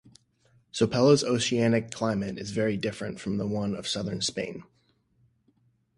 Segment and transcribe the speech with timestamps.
[0.73, 4.63] Sopela's oceanic climate is very different from the one of southern Spain.